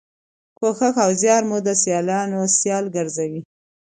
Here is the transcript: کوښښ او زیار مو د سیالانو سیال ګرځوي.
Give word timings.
کوښښ 0.57 0.95
او 1.05 1.11
زیار 1.21 1.43
مو 1.49 1.57
د 1.67 1.69
سیالانو 1.83 2.39
سیال 2.59 2.85
ګرځوي. 2.95 3.41